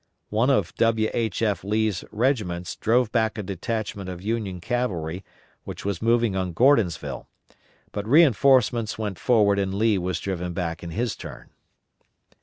[0.31, 1.11] One of W.
[1.13, 1.43] H.
[1.43, 1.63] F.
[1.63, 5.23] Lee's regiments drove back a detachment of Union cavalry
[5.63, 7.27] which was moving on Gordonsville,
[7.91, 11.51] but reinforcements went forward and Lee was driven back in his turn.